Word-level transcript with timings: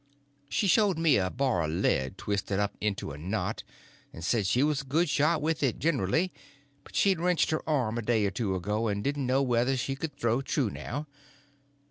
She 0.49 0.65
showed 0.65 0.97
me 0.97 1.17
a 1.17 1.29
bar 1.29 1.61
of 1.61 1.69
lead 1.69 2.17
twisted 2.17 2.57
up 2.59 2.75
into 2.81 3.11
a 3.11 3.19
knot, 3.19 3.61
and 4.11 4.25
said 4.25 4.47
she 4.47 4.63
was 4.63 4.81
a 4.81 4.85
good 4.85 5.07
shot 5.09 5.43
with 5.43 5.61
it 5.61 5.77
generly, 5.77 6.33
but 6.83 6.95
she'd 6.95 7.19
wrenched 7.19 7.51
her 7.51 7.61
arm 7.69 7.99
a 7.99 8.01
day 8.01 8.25
or 8.25 8.31
two 8.31 8.55
ago, 8.55 8.87
and 8.87 9.03
didn't 9.03 9.27
know 9.27 9.43
whether 9.43 9.77
she 9.77 9.95
could 9.95 10.17
throw 10.17 10.41
true 10.41 10.71
now. 10.71 11.05